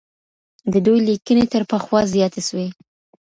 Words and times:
د 0.73 0.75
دوی 0.85 0.99
ليکنې 1.07 1.45
تر 1.53 1.61
پخوا 1.71 1.99
زياتې 2.13 2.41
سوې. 2.47 2.67